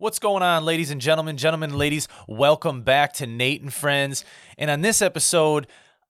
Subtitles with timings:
[0.00, 2.08] What's going on, ladies and gentlemen, gentlemen, and ladies?
[2.26, 4.24] Welcome back to Nate and Friends.
[4.56, 5.66] And on this episode,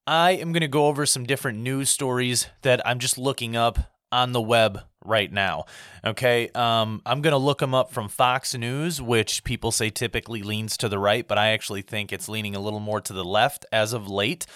[0.06, 3.90] I am going to go over some different news stories that I'm just looking up
[4.12, 5.64] on the web right now.
[6.04, 6.50] Okay.
[6.54, 10.76] Um, I'm going to look them up from Fox News, which people say typically leans
[10.76, 13.66] to the right, but I actually think it's leaning a little more to the left
[13.72, 14.46] as of late.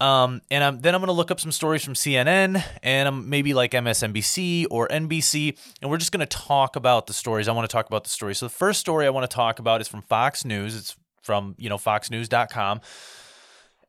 [0.00, 3.30] Um, and I'm, then I'm going to look up some stories from CNN and um,
[3.30, 7.48] maybe like MSNBC or NBC, and we're just going to talk about the stories.
[7.48, 8.38] I want to talk about the stories.
[8.38, 10.76] So the first story I want to talk about is from Fox News.
[10.76, 12.80] It's from you know foxnews.com.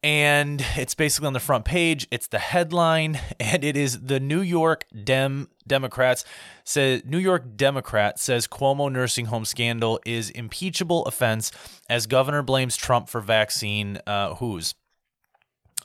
[0.04, 2.08] And it's basically on the front page.
[2.12, 6.24] It's the headline, and it is the New York Dem Democrats
[6.64, 11.52] says New York Democrat says Cuomo nursing home scandal is impeachable offense
[11.90, 14.74] as governor blames Trump for vaccine uh, who's.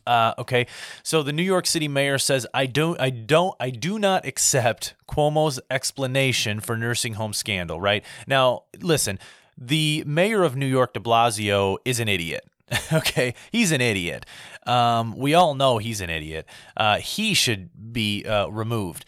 [0.07, 0.67] Uh, okay,
[1.03, 4.95] so the New York City mayor says, "I don't, I don't, I do not accept
[5.09, 9.19] Cuomo's explanation for nursing home scandal." Right now, listen,
[9.57, 12.49] the mayor of New York, De Blasio, is an idiot.
[12.93, 14.27] okay, he's an idiot.
[14.67, 16.47] Um, we all know he's an idiot.
[16.77, 19.05] Uh, he should be uh, removed.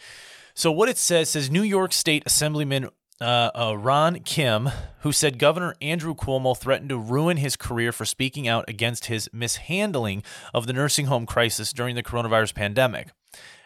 [0.53, 2.89] So what it says says New York State Assemblyman
[3.21, 8.05] uh, uh, Ron Kim, who said Governor Andrew Cuomo threatened to ruin his career for
[8.05, 13.09] speaking out against his mishandling of the nursing home crisis during the coronavirus pandemic.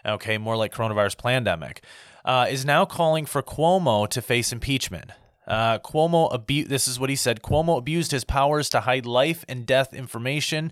[0.06, 1.84] Okay, more like coronavirus pandemic,
[2.24, 5.12] uh, is now calling for Cuomo to face impeachment.
[5.48, 7.42] Uh, Cuomo abu- This is what he said.
[7.42, 10.72] Cuomo abused his powers to hide life and death information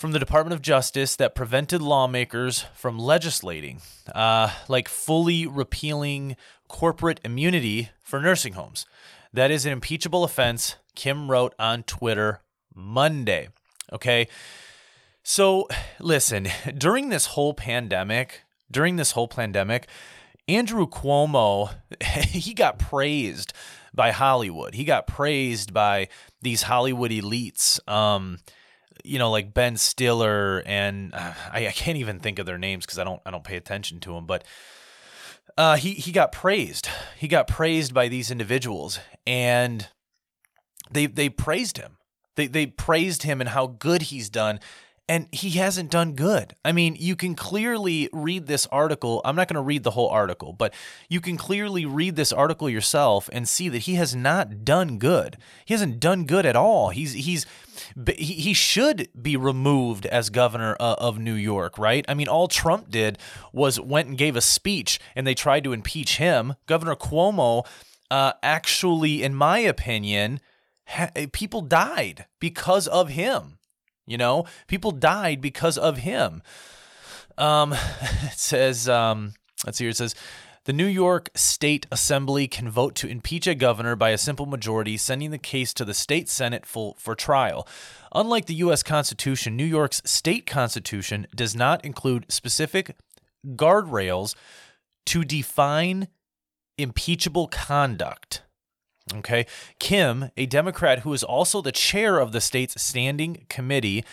[0.00, 3.82] from the Department of Justice that prevented lawmakers from legislating,
[4.14, 6.36] uh, like fully repealing
[6.68, 8.86] corporate immunity for nursing homes.
[9.30, 12.40] That is an impeachable offense, Kim wrote on Twitter
[12.74, 13.50] Monday.
[13.92, 14.26] Okay.
[15.22, 19.86] So listen, during this whole pandemic, during this whole pandemic,
[20.48, 23.52] Andrew Cuomo, he got praised
[23.92, 24.72] by Hollywood.
[24.72, 26.08] He got praised by
[26.40, 27.86] these Hollywood elites.
[27.86, 28.38] Um,
[29.04, 32.86] you know, like Ben Stiller and uh, I, I, can't even think of their names
[32.86, 34.26] because I don't I don't pay attention to them.
[34.26, 34.44] But
[35.56, 36.88] uh, he he got praised.
[37.16, 39.88] He got praised by these individuals, and
[40.90, 41.98] they they praised him.
[42.36, 44.60] They they praised him and how good he's done
[45.10, 46.54] and he hasn't done good.
[46.64, 49.20] I mean, you can clearly read this article.
[49.24, 50.72] I'm not going to read the whole article, but
[51.08, 55.36] you can clearly read this article yourself and see that he has not done good.
[55.64, 56.90] He hasn't done good at all.
[56.90, 57.44] He's he's
[58.16, 62.04] he should be removed as governor uh, of New York, right?
[62.08, 63.18] I mean, all Trump did
[63.52, 66.54] was went and gave a speech and they tried to impeach him.
[66.66, 67.66] Governor Cuomo
[68.12, 70.38] uh, actually in my opinion,
[71.32, 73.56] people died because of him
[74.10, 76.42] you know, people died because of him.
[77.38, 77.72] Um,
[78.02, 79.34] it says, um,
[79.64, 79.90] let's see here.
[79.90, 80.14] It says,
[80.64, 84.98] the New York State Assembly can vote to impeach a governor by a simple majority,
[84.98, 87.66] sending the case to the state Senate for, for trial.
[88.14, 88.82] Unlike the U.S.
[88.82, 92.94] Constitution, New York's state constitution does not include specific
[93.46, 94.34] guardrails
[95.06, 96.08] to define
[96.76, 98.42] impeachable conduct.
[99.14, 99.46] Okay.
[99.78, 104.04] Kim, a Democrat who is also the chair of the state's standing committee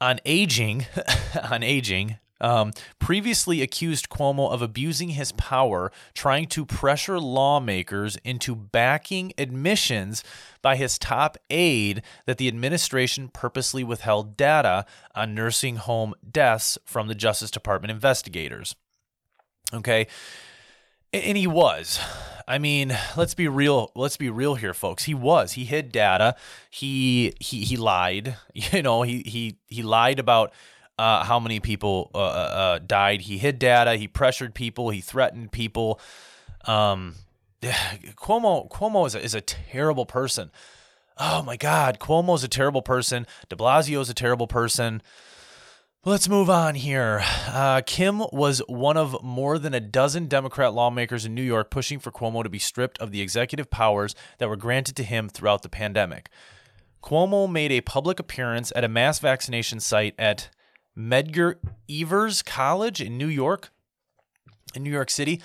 [0.00, 0.86] on aging,
[1.50, 8.56] on aging, um, previously accused Cuomo of abusing his power, trying to pressure lawmakers into
[8.56, 10.24] backing admissions
[10.60, 14.84] by his top aide that the administration purposely withheld data
[15.14, 18.74] on nursing home deaths from the Justice Department investigators.
[19.72, 20.08] Okay.
[21.12, 22.00] And he was.
[22.48, 23.92] I mean, let's be real.
[23.94, 25.04] Let's be real here, folks.
[25.04, 25.52] He was.
[25.52, 26.36] He hid data.
[26.70, 28.36] He he he lied.
[28.54, 30.52] You know, he he he lied about
[30.98, 33.22] uh, how many people uh, uh, uh died.
[33.22, 33.96] He hid data.
[33.96, 34.90] He pressured people.
[34.90, 36.00] He threatened people.
[36.64, 37.14] Um,
[37.62, 40.50] Cuomo Cuomo is a, is a terrible person.
[41.18, 43.26] Oh my God, Cuomo is a terrible person.
[43.48, 45.02] De Blasio is a terrible person.
[46.04, 47.22] Let's move on here.
[47.46, 52.00] Uh, Kim was one of more than a dozen Democrat lawmakers in New York pushing
[52.00, 55.62] for Cuomo to be stripped of the executive powers that were granted to him throughout
[55.62, 56.28] the pandemic.
[57.04, 60.50] Cuomo made a public appearance at a mass vaccination site at
[60.98, 61.54] Medgar
[61.88, 63.70] Evers College in New York,
[64.74, 65.40] in New York City.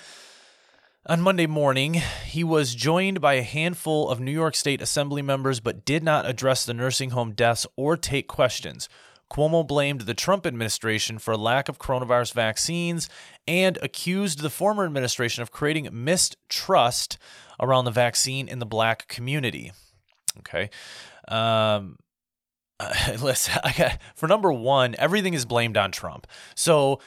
[1.06, 5.60] On Monday morning, he was joined by a handful of New York State Assembly members
[5.60, 8.88] but did not address the nursing home deaths or take questions.
[9.30, 13.08] Cuomo blamed the Trump administration for lack of coronavirus vaccines
[13.46, 17.18] and accused the former administration of creating mistrust
[17.60, 19.72] around the vaccine in the black community.
[20.38, 20.70] Okay.
[21.28, 21.98] Um,
[22.80, 26.26] uh, listen, got, for number one, everything is blamed on Trump.
[26.54, 27.00] So,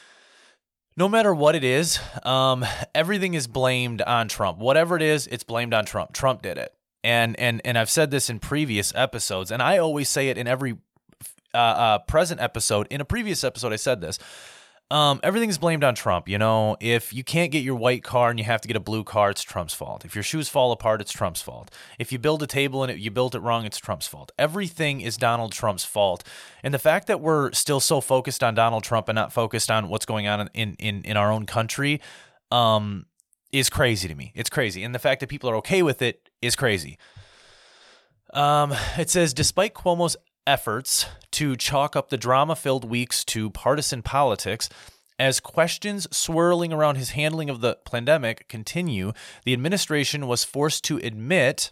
[0.98, 4.60] no matter what it is, um, everything is blamed on Trump.
[4.60, 6.12] Whatever it is, it's blamed on Trump.
[6.14, 6.74] Trump did it.
[7.04, 10.48] and and and I've said this in previous episodes, and I always say it in
[10.48, 10.78] every
[11.54, 12.88] uh, uh, present episode.
[12.90, 14.20] In a previous episode, I said this.
[14.92, 16.28] Um, everything's blamed on Trump.
[16.28, 18.82] You know, if you can't get your white car and you have to get a
[18.82, 20.04] blue car, it's Trump's fault.
[20.04, 21.72] If your shoes fall apart, it's Trump's fault.
[21.98, 24.34] If you build a table and it, you built it wrong, it's Trump's fault.
[24.38, 26.26] Everything is Donald Trump's fault.
[26.62, 29.88] And the fact that we're still so focused on Donald Trump and not focused on
[29.88, 32.02] what's going on in in, in our own country,
[32.52, 33.06] um,
[33.54, 34.34] is crazy to me.
[34.36, 34.84] It's crazy.
[34.84, 36.98] And the fact that people are okay with it is crazy.
[38.34, 44.02] Um, it says, despite Cuomo's efforts to chalk up the drama filled weeks to partisan
[44.02, 44.70] politics,
[45.20, 49.14] as questions swirling around his handling of the pandemic continue,
[49.46, 51.72] the administration was forced to admit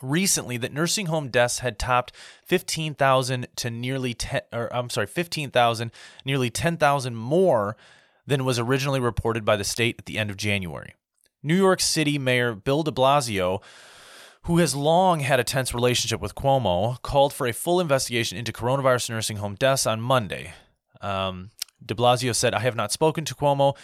[0.00, 2.12] recently that nursing home deaths had topped
[2.44, 5.90] 15,000 to nearly 10 or I'm sorry 15,000
[6.24, 7.76] nearly 10,000 more
[8.26, 10.94] than was originally reported by the state at the end of January.
[11.42, 13.62] New York City Mayor Bill de Blasio,
[14.46, 18.52] who has long had a tense relationship with Cuomo, called for a full investigation into
[18.52, 20.54] coronavirus nursing home deaths on Monday.
[21.00, 21.50] Um,
[21.84, 23.76] de Blasio said, I have not spoken to Cuomo.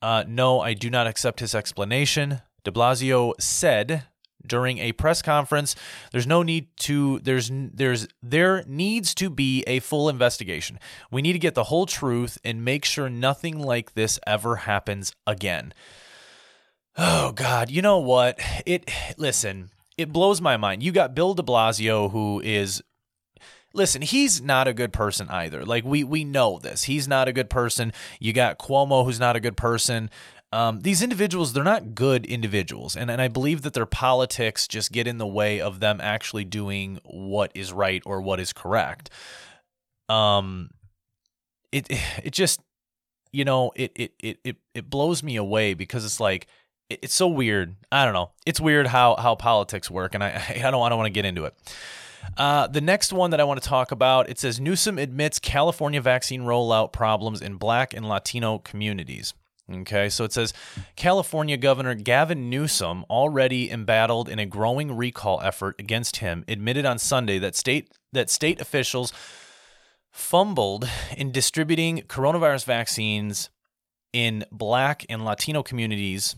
[0.00, 2.40] Uh, no, I do not accept his explanation.
[2.64, 4.04] De Blasio said
[4.46, 5.76] during a press conference
[6.12, 10.78] there's no need to there's there's there needs to be a full investigation
[11.10, 15.14] we need to get the whole truth and make sure nothing like this ever happens
[15.26, 15.74] again
[16.96, 19.68] oh god you know what it listen
[20.00, 22.82] it blows my mind you got bill de blasio who is
[23.72, 25.64] listen, he's not a good person either.
[25.64, 26.84] Like we we know this.
[26.84, 27.92] He's not a good person.
[28.18, 30.10] You got Cuomo who's not a good person
[30.52, 34.92] um, these individuals they're not good individuals and, and i believe that their politics just
[34.92, 39.10] get in the way of them actually doing what is right or what is correct
[40.08, 40.70] um
[41.72, 41.86] it
[42.24, 42.60] it just
[43.32, 46.48] you know it it it it, it blows me away because it's like
[46.90, 50.30] it's so weird i don't know it's weird how how politics work and i
[50.64, 51.54] i don't, I don't want to get into it
[52.36, 56.02] uh, the next one that I want to talk about it says Newsom admits California
[56.02, 59.32] vaccine rollout problems in Black and Latino communities.
[59.72, 60.52] Okay, so it says
[60.96, 66.98] California Governor Gavin Newsom, already embattled in a growing recall effort against him, admitted on
[66.98, 69.12] Sunday that state that state officials
[70.10, 73.48] fumbled in distributing coronavirus vaccines
[74.12, 76.34] in Black and Latino communities.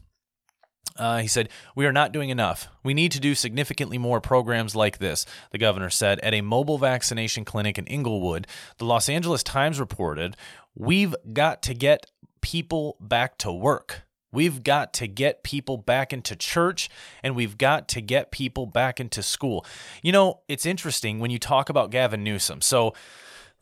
[0.96, 2.69] Uh, he said, We are not doing enough.
[2.82, 6.79] We need to do significantly more programs like this, the governor said at a mobile
[6.79, 8.46] vaccination clinic in Inglewood.
[8.79, 10.37] The Los Angeles Times reported,
[10.75, 12.06] We've got to get
[12.40, 14.02] people back to work.
[14.32, 16.88] We've got to get people back into church
[17.23, 19.67] and we've got to get people back into school.
[20.02, 22.62] You know, it's interesting when you talk about Gavin Newsom.
[22.62, 22.94] So,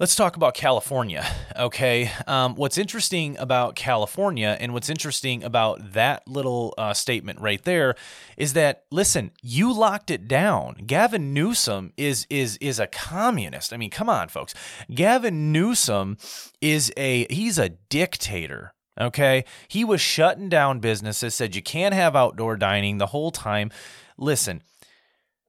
[0.00, 1.26] Let's talk about California.
[1.54, 2.10] Okay.
[2.26, 7.96] Um, what's interesting about California and what's interesting about that little uh, statement right there
[8.38, 10.76] is that listen, you locked it down.
[10.86, 13.74] Gavin Newsom is is is a communist.
[13.74, 14.54] I mean, come on, folks.
[14.90, 16.16] Gavin Newsom
[16.62, 18.72] is a he's a dictator.
[18.98, 19.44] Okay.
[19.68, 23.70] He was shutting down businesses, said you can't have outdoor dining the whole time.
[24.16, 24.62] Listen,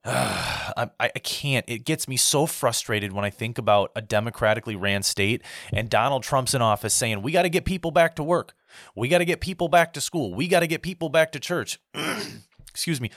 [0.06, 1.63] I, I can't.
[1.68, 6.24] It gets me so frustrated when I think about a democratically ran state and Donald
[6.24, 8.53] Trump's in office saying, we got to get people back to work.
[8.95, 10.33] We got to get people back to school.
[10.33, 11.80] We got to get people back to church.
[12.69, 13.12] Excuse me.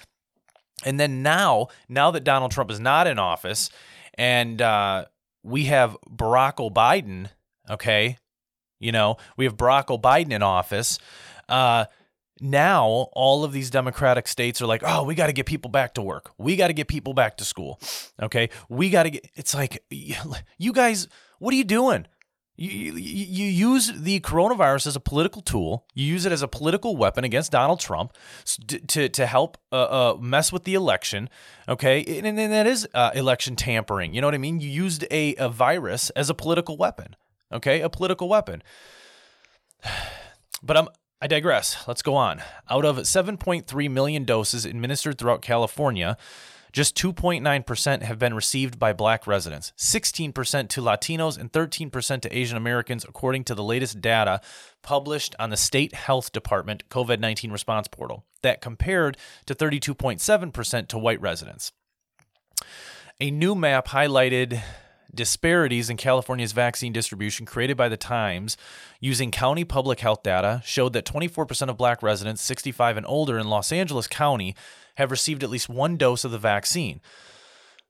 [0.85, 3.71] And then now, now that Donald Trump is not in office
[4.15, 5.07] and uh,
[5.43, 7.31] we have Barack Biden,
[7.71, 8.19] okay,
[8.79, 10.99] you know, we have Barack Biden in office.
[11.49, 11.87] Uh,
[12.41, 15.95] now all of these democratic states are like oh we got to get people back
[15.95, 17.81] to work we got to get people back to school
[18.21, 22.07] okay we got to get it's like you guys what are you doing
[22.57, 25.87] you, you, you use the coronavirus as a political tool.
[25.93, 28.13] You use it as a political weapon against Donald Trump
[28.69, 31.29] to, to, help uh, uh, mess with the election.
[31.69, 32.05] Okay.
[32.05, 34.15] And, and that is uh, election tampering.
[34.15, 34.61] You know what I mean?
[34.61, 37.17] You used a, a virus as a political weapon.
[37.53, 37.81] Okay.
[37.81, 38.63] A political weapon.
[40.63, 40.89] But I'm
[41.21, 41.87] I digress.
[41.89, 42.43] Let's go on.
[42.69, 46.17] Out of 7.3 million doses administered throughout California,
[46.75, 52.57] just 2.9% have been received by black residents, 16% to Latinos, and 13% to Asian
[52.57, 54.41] Americans, according to the latest data
[54.83, 58.25] published on the State Health Department COVID 19 response portal.
[58.43, 59.17] That compared
[59.47, 61.71] to 32.7% to white residents.
[63.21, 64.61] A new map highlighted
[65.15, 68.57] disparities in California's vaccine distribution created by the Times
[69.01, 73.49] using county public health data showed that 24% of black residents 65 and older in
[73.49, 74.55] Los Angeles County
[74.97, 77.01] have received at least one dose of the vaccine.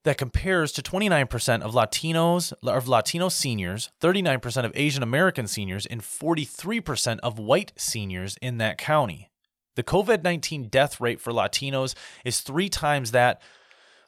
[0.03, 6.01] That compares to 29% of Latinos of Latino seniors, 39% of Asian American seniors, and
[6.01, 9.31] 43% of white seniors in that county.
[9.75, 13.41] The COVID 19 death rate for Latinos is three times that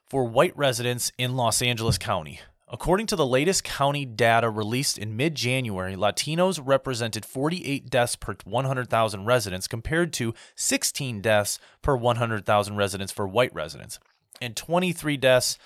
[0.10, 2.40] for white residents in Los Angeles County.
[2.70, 8.36] According to the latest county data released in mid January, Latinos represented 48 deaths per
[8.44, 14.00] 100,000 residents compared to 16 deaths per 100,000 residents for white residents,
[14.42, 15.58] and 23 deaths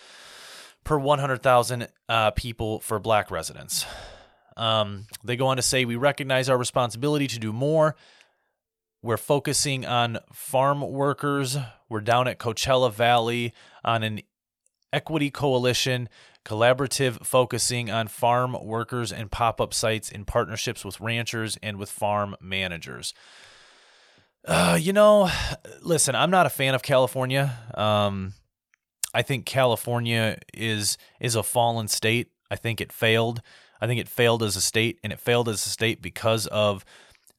[0.84, 3.86] per 100,000 uh, people for black residents.
[4.56, 7.96] Um, they go on to say, We recognize our responsibility to do more.
[9.02, 11.58] We're focusing on farm workers.
[11.90, 13.54] We're down at Coachella Valley
[13.84, 14.22] on an
[14.94, 16.10] equity coalition,
[16.46, 21.90] collaborative focusing on farm workers and pop up sites in partnerships with ranchers and with
[21.90, 23.14] farm managers.
[24.46, 25.30] Uh, you know,
[25.82, 27.58] listen, I'm not a fan of California.
[27.76, 28.34] Um,
[29.14, 32.32] I think California is is a fallen state.
[32.50, 33.42] I think it failed.
[33.80, 36.86] I think it failed as a state, and it failed as a state because of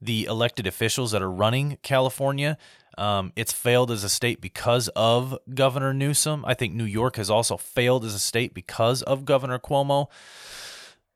[0.00, 2.58] the elected officials that are running California.
[2.98, 6.44] Um, it's failed as a state because of Governor Newsom.
[6.44, 10.08] I think New York has also failed as a state because of Governor Cuomo.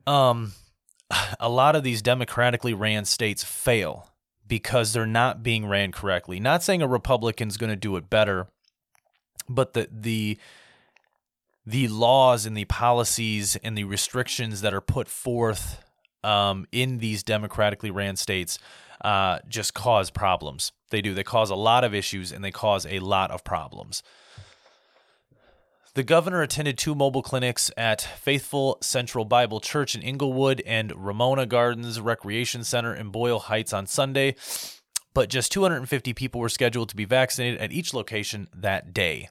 [0.06, 0.52] Um,
[1.40, 4.10] a lot of these democratically ran states fail
[4.46, 6.40] because they're not being ran correctly.
[6.40, 8.46] Not saying a Republican's going to do it better,
[9.48, 10.38] but the the
[11.68, 15.82] the laws and the policies and the restrictions that are put forth
[16.22, 18.58] um, in these democratically ran states
[19.02, 20.72] uh, just cause problems.
[20.90, 21.14] They do.
[21.14, 24.02] They cause a lot of issues and they cause a lot of problems.
[25.94, 31.46] The governor attended two mobile clinics at Faithful Central Bible Church in Inglewood and Ramona
[31.46, 34.36] Gardens Recreation Center in Boyle Heights on Sunday,
[35.14, 39.30] but just 250 people were scheduled to be vaccinated at each location that day.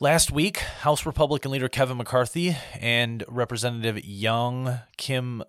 [0.00, 5.42] Last week, House Republican leader Kevin McCarthy and Representative Young Kim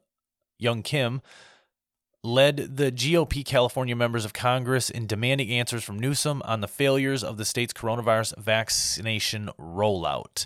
[0.58, 1.22] Young Kim
[2.24, 7.24] led the GOP California members of Congress in demanding answers from Newsom on the failures
[7.24, 10.46] of the state's coronavirus vaccination rollout.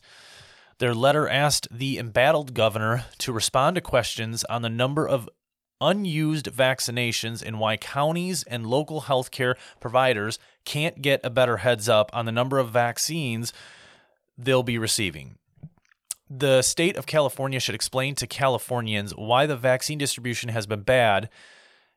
[0.77, 5.29] Their letter asked the embattled governor to respond to questions on the number of
[5.81, 12.09] unused vaccinations and why counties and local healthcare providers can't get a better heads up
[12.13, 13.51] on the number of vaccines
[14.37, 15.35] they'll be receiving.
[16.29, 21.29] The state of California should explain to Californians why the vaccine distribution has been bad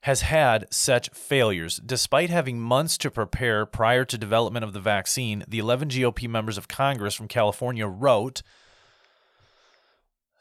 [0.02, 1.80] has had such failures.
[1.84, 6.56] Despite having months to prepare prior to development of the vaccine, the 11 GOP members
[6.56, 8.42] of Congress from California wrote,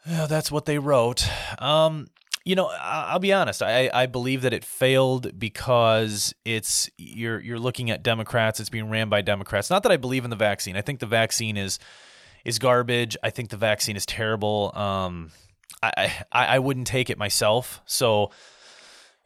[0.06, 1.28] oh, that's what they wrote.
[1.58, 2.06] Um,
[2.44, 3.62] you know, I'll be honest.
[3.62, 8.58] I, I believe that it failed because it's you're you're looking at Democrats.
[8.58, 9.68] It's being ran by Democrats.
[9.68, 10.74] Not that I believe in the vaccine.
[10.74, 11.78] I think the vaccine is
[12.46, 13.18] is garbage.
[13.22, 14.72] I think the vaccine is terrible.
[14.74, 15.30] Um,
[15.82, 17.82] I I, I wouldn't take it myself.
[17.84, 18.30] So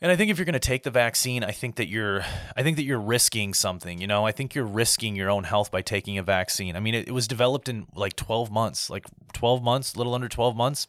[0.02, 2.24] and I think if you're going to take the vaccine, I think that you're
[2.56, 4.26] I think that you're risking something, you know?
[4.26, 6.74] I think you're risking your own health by taking a vaccine.
[6.74, 10.28] I mean, it, it was developed in like 12 months, like 12 months, little under
[10.28, 10.88] 12 months.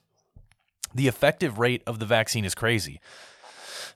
[0.96, 3.00] The effective rate of the vaccine is crazy.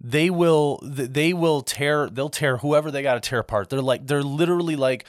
[0.01, 3.69] they will they will tear they'll tear whoever they got to tear apart.
[3.69, 5.05] They're like they're literally like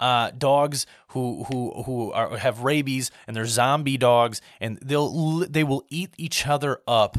[0.00, 5.64] uh, dogs who who who are, have rabies and they're zombie dogs and they'll they
[5.64, 7.16] will eat each other up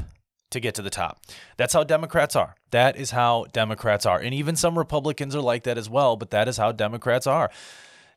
[0.52, 1.20] to get to the top.
[1.58, 2.56] That's how Democrats are.
[2.72, 4.20] That is how Democrats are.
[4.20, 7.50] And even some Republicans are like that as well, but that is how Democrats are.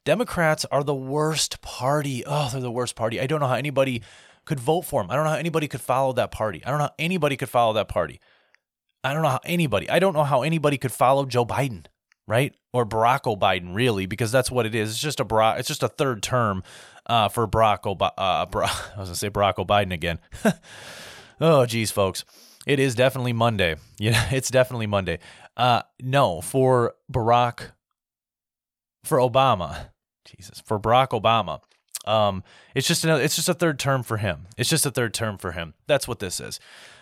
[0.04, 2.24] Democrats are the worst party.
[2.26, 3.20] Oh, they're the worst party.
[3.20, 4.02] I don't know how anybody
[4.44, 5.10] could vote for them.
[5.10, 6.62] I don't know how anybody could follow that party.
[6.64, 8.20] I don't know how anybody could follow that party.
[9.04, 11.86] I don't know how anybody, I don't know how anybody could follow Joe Biden,
[12.26, 12.54] right?
[12.72, 14.90] Or Barack Biden, really, because that's what it is.
[14.90, 16.62] It's just a Barack, it's just a third term
[17.06, 18.12] uh, for Barack Obama.
[18.18, 18.46] Uh,
[18.96, 20.18] I was gonna say Barack Biden again.
[21.40, 22.24] oh, geez, folks,
[22.66, 23.76] it is definitely Monday.
[24.00, 25.18] Yeah, it's definitely Monday.
[25.56, 27.72] Uh, no, for Barack,
[29.04, 29.88] for Obama,
[30.24, 31.60] Jesus, for Barack Obama.
[32.06, 32.42] Um,
[32.74, 34.46] it's just another, it's just a third term for him.
[34.56, 35.74] It's just a third term for him.
[35.86, 36.58] That's what this is.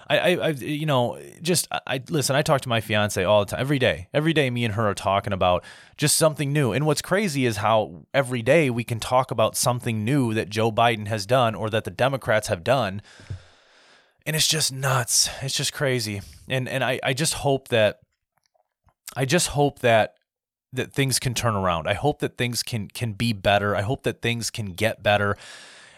[0.09, 2.37] I, I, I, you know, just I listen.
[2.37, 4.09] I talk to my fiance all the time, every day.
[4.15, 5.65] Every day, me and her are talking about
[5.97, 6.73] just something new.
[6.73, 10.71] And what's crazy is how every day we can talk about something new that Joe
[10.71, 13.03] Biden has done or that the Democrats have done,
[14.25, 15.29] and it's just nuts.
[15.43, 16.23] It's just crazy.
[16.49, 17.99] And and I, I just hope that,
[19.17, 20.15] I just hope that
[20.73, 21.89] that things can turn around.
[21.89, 23.75] I hope that things can can be better.
[23.75, 25.37] I hope that things can get better.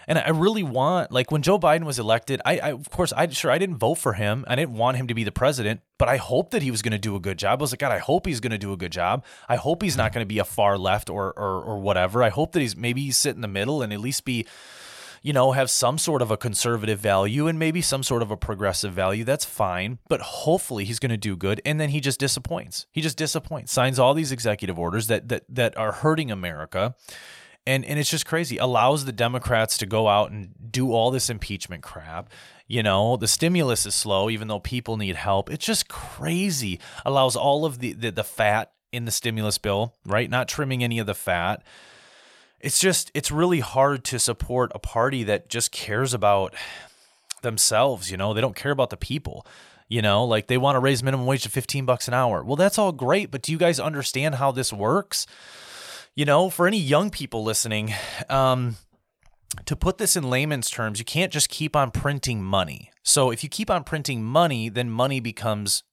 [0.09, 3.29] And I really want, like when Joe Biden was elected, I, I of course, I
[3.29, 4.43] sure I didn't vote for him.
[4.49, 6.93] I didn't want him to be the president, but I hope that he was going
[6.93, 7.61] to do a good job.
[7.61, 9.23] I was like, God, I hope he's going to do a good job.
[9.51, 12.23] I hope he's not going to be a far left or, or or whatever.
[12.23, 14.47] I hope that he's maybe he's sit in the middle and at least be
[15.23, 18.37] you know, have some sort of a conservative value and maybe some sort of a
[18.37, 19.25] progressive value.
[19.25, 19.99] That's fine.
[20.09, 21.61] But hopefully he's going to do good.
[21.65, 22.87] And then he just disappoints.
[22.93, 26.95] He just disappoints, signs all these executive orders that that that are hurting America
[27.69, 31.29] and and it's just crazy allows the democrats to go out and do all this
[31.29, 32.31] impeachment crap
[32.67, 37.37] you know the stimulus is slow even though people need help it's just crazy allows
[37.37, 41.07] all of the the, the fat in the stimulus bill right not trimming any of
[41.07, 41.63] the fat
[42.61, 46.55] it's just it's really hard to support a party that just cares about
[47.43, 48.35] themselves you know?
[48.35, 49.47] They don't care about the people
[49.91, 50.25] you know?
[50.25, 52.45] Like they want to raise minimum wage to 15 bucks an hour.
[52.45, 55.27] Well that's all great but do you guys understand how this works?
[56.15, 57.95] You know, for any young people listening,
[58.29, 58.75] um,
[59.65, 62.91] to put this in layman's terms, you can't just keep on printing money.
[63.03, 65.85] So if you keep on printing money, then money becomes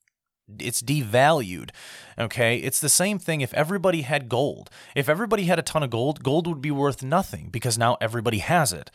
[0.59, 1.71] it's devalued.
[2.17, 2.57] Okay?
[2.57, 4.69] It's the same thing if everybody had gold.
[4.95, 8.39] If everybody had a ton of gold, gold would be worth nothing because now everybody
[8.39, 8.91] has it.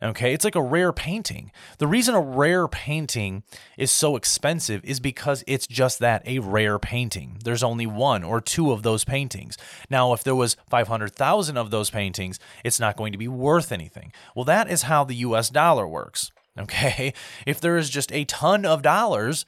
[0.00, 1.50] Okay, it's like a rare painting.
[1.78, 3.42] The reason a rare painting
[3.76, 7.38] is so expensive is because it's just that a rare painting.
[7.42, 9.58] There's only one or two of those paintings.
[9.90, 14.12] Now, if there was 500,000 of those paintings, it's not going to be worth anything.
[14.36, 16.30] Well, that is how the US dollar works.
[16.58, 17.14] Okay,
[17.46, 19.46] if there is just a ton of dollars,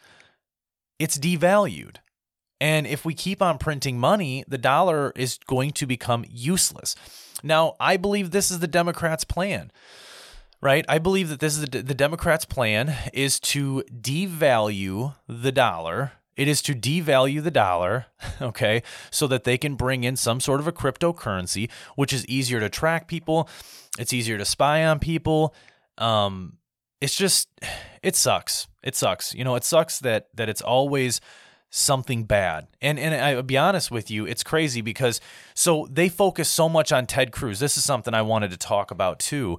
[1.00, 1.96] it's devalued.
[2.60, 6.94] And if we keep on printing money, the dollar is going to become useless.
[7.42, 9.72] Now, I believe this is the Democrats' plan
[10.60, 10.84] right?
[10.88, 16.12] I believe that this is the, the Democrats' plan is to devalue the dollar.
[16.36, 18.06] It is to devalue the dollar,
[18.42, 22.60] okay, so that they can bring in some sort of a cryptocurrency, which is easier
[22.60, 23.48] to track people.
[23.98, 25.54] It's easier to spy on people.
[25.98, 26.56] Um,
[27.00, 27.48] it's just,
[28.02, 28.68] it sucks.
[28.82, 29.34] It sucks.
[29.34, 31.20] You know, it sucks that that it's always
[31.70, 32.66] something bad.
[32.80, 35.20] And and I'll be honest with you, it's crazy because
[35.54, 37.60] so they focus so much on Ted Cruz.
[37.60, 39.58] This is something I wanted to talk about too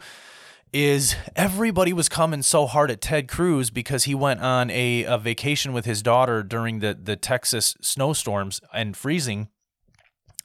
[0.74, 5.18] is everybody was coming so hard at Ted Cruz because he went on a, a
[5.18, 9.50] vacation with his daughter during the, the Texas snowstorms and freezing.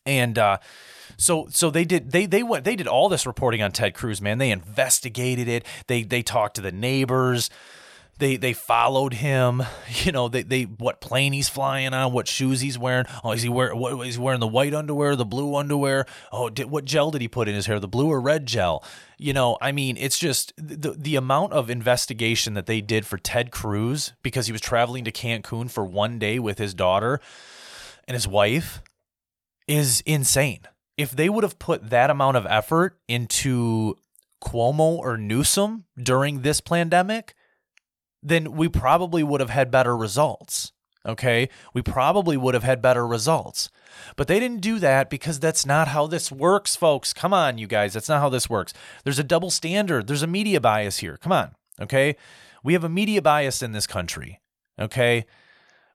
[0.05, 0.59] And uh,
[1.17, 4.21] so so they did they they went they did all this reporting on Ted Cruz,
[4.21, 4.39] man.
[4.39, 5.65] They investigated it.
[5.87, 7.51] They they talked to the neighbors
[8.19, 9.63] they they followed him.
[10.05, 13.07] You know, they they what plane he's flying on, what shoes he's wearing.
[13.25, 16.07] Oh, is he wear what is he wearing the white underwear, the blue underwear?
[16.31, 18.85] Oh, did, what gel did he put in his hair, the blue or red gel?
[19.19, 23.19] You know, I mean, it's just the the amount of investigation that they did for
[23.19, 27.21] Ted Cruz because he was traveling to Cancun for one day with his daughter
[28.07, 28.81] and his wife
[29.67, 30.61] is insane.
[30.97, 33.97] If they would have put that amount of effort into
[34.43, 37.35] Cuomo or Newsom during this pandemic,
[38.23, 40.73] then we probably would have had better results.
[41.07, 41.49] Okay.
[41.73, 43.71] We probably would have had better results.
[44.17, 47.13] But they didn't do that because that's not how this works, folks.
[47.13, 47.93] Come on, you guys.
[47.93, 48.73] That's not how this works.
[49.05, 51.17] There's a double standard, there's a media bias here.
[51.17, 51.55] Come on.
[51.81, 52.17] Okay.
[52.65, 54.41] We have a media bias in this country.
[54.81, 55.27] Okay.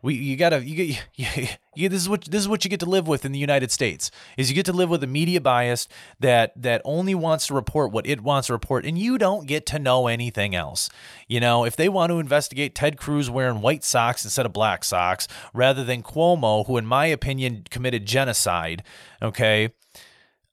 [0.02, 2.80] We you gotta you get you, you, this is what this is what you get
[2.80, 5.40] to live with in the United States is you get to live with a media
[5.40, 5.88] bias
[6.20, 9.66] that that only wants to report what it wants to report and you don't get
[9.68, 10.90] to know anything else.
[11.28, 14.84] You know, if they want to investigate Ted Cruz wearing white socks instead of black
[14.84, 18.84] socks rather than Cuomo, who in my opinion committed genocide,
[19.22, 19.74] okay,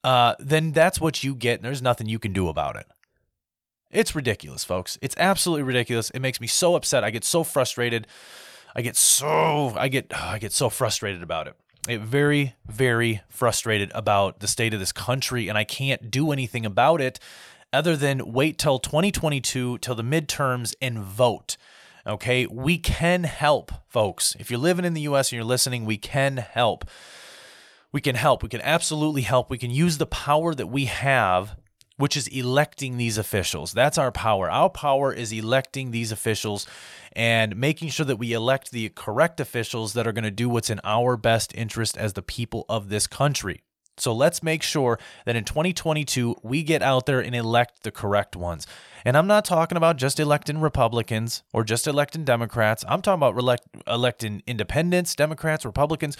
[0.04, 2.87] uh, then that's what you get and there's nothing you can do about it.
[3.90, 4.98] It's ridiculous, folks.
[5.00, 6.11] It's absolutely ridiculous.
[6.11, 7.04] It makes me so upset.
[7.04, 8.06] I get so frustrated.
[8.74, 11.54] I get so I get I get so frustrated about it.
[11.87, 16.33] I get very very frustrated about the state of this country and I can't do
[16.33, 17.18] anything about it
[17.72, 21.57] other than wait till 2022 till the midterms and vote.
[22.07, 22.46] Okay?
[22.46, 24.35] We can help, folks.
[24.38, 26.88] If you're living in the US and you're listening, we can help.
[27.92, 28.42] We can help.
[28.42, 29.50] We can absolutely help.
[29.50, 31.57] We can use the power that we have
[31.98, 33.72] which is electing these officials.
[33.72, 34.48] That's our power.
[34.48, 36.66] Our power is electing these officials
[37.18, 40.70] and making sure that we elect the correct officials that are going to do what's
[40.70, 43.64] in our best interest as the people of this country.
[43.96, 48.37] So let's make sure that in 2022 we get out there and elect the correct
[48.37, 48.68] ones.
[49.04, 52.85] And I'm not talking about just electing Republicans or just electing Democrats.
[52.88, 56.16] I'm talking about elect, electing independents, Democrats, Republicans,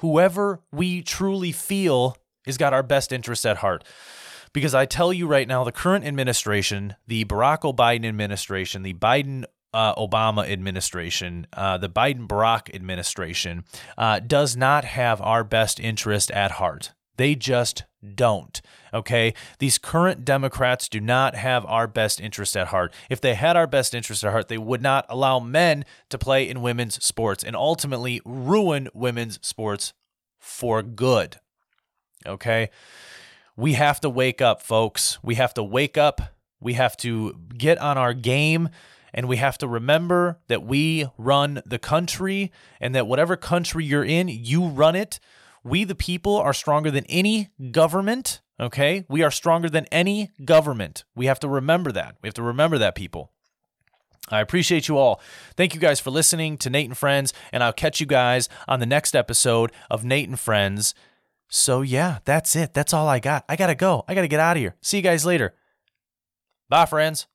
[0.00, 3.84] whoever we truly feel has got our best interests at heart.
[4.52, 9.46] Because I tell you right now, the current administration, the Barack Obama administration, the Biden
[9.72, 13.64] uh, Obama administration, uh, the Biden Barack administration,
[13.96, 16.92] uh, does not have our best interest at heart.
[17.16, 18.60] They just don't.
[18.92, 19.34] Okay.
[19.58, 22.92] These current Democrats do not have our best interest at heart.
[23.10, 26.48] If they had our best interest at heart, they would not allow men to play
[26.48, 29.92] in women's sports and ultimately ruin women's sports
[30.38, 31.38] for good.
[32.26, 32.70] Okay
[33.56, 35.18] we have to wake up, folks.
[35.22, 36.20] We have to wake up.
[36.60, 38.68] We have to get on our game.
[39.14, 44.04] And we have to remember that we run the country and that whatever country you're
[44.04, 45.20] in, you run it.
[45.64, 48.40] We, the people, are stronger than any government.
[48.58, 49.04] Okay.
[49.08, 51.04] We are stronger than any government.
[51.14, 52.16] We have to remember that.
[52.22, 53.32] We have to remember that, people.
[54.28, 55.20] I appreciate you all.
[55.56, 58.80] Thank you guys for listening to Nate and Friends, and I'll catch you guys on
[58.80, 60.94] the next episode of Nate and Friends.
[61.48, 62.72] So, yeah, that's it.
[62.72, 63.44] That's all I got.
[63.48, 64.04] I got to go.
[64.08, 64.76] I got to get out of here.
[64.80, 65.54] See you guys later.
[66.70, 67.26] Bye, friends.